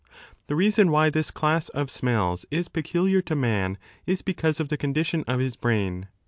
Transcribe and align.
The 0.47 0.55
reason 0.55 0.89
why 0.89 1.11
this 1.11 1.29
class 1.29 1.69
of 1.69 1.91
smells 1.91 2.43
is 2.49 2.69
peculiar 2.69 3.21
to 3.21 3.35
man 3.35 3.77
is 4.07 4.23
because 4.23 4.59
of 4.59 4.69
the 4.69 4.75
condition 4.75 5.23
of 5.27 5.39
his 5.39 5.55
brain. 5.55 6.07